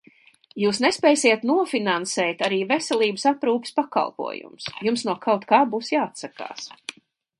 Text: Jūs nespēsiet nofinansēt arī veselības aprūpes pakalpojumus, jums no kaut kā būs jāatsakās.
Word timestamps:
Jūs 0.61 0.77
nespēsiet 0.83 1.43
nofinansēt 1.49 2.41
arī 2.49 2.59
veselības 2.71 3.27
aprūpes 3.33 3.77
pakalpojumus, 3.81 4.71
jums 4.89 5.05
no 5.11 5.19
kaut 5.27 5.47
kā 5.53 5.61
būs 5.75 5.93
jāatsakās. 5.97 6.71